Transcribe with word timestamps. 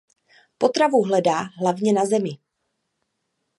Potravu 0.57 1.01
hledá 1.03 1.39
hlavně 1.41 1.93
na 1.93 2.05
zemi. 2.05 2.29